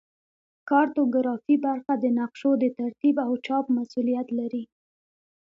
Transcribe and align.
کارتوګرافي 0.69 1.55
برخه 1.65 1.93
د 1.97 2.05
نقشو 2.17 2.51
د 2.59 2.65
ترتیب 2.79 3.15
او 3.27 3.31
چاپ 3.45 3.65
مسوولیت 3.77 4.27
لري 4.39 4.63